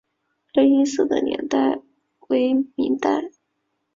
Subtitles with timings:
[0.53, 1.79] 雷音寺的历史年代
[2.27, 3.29] 为明代。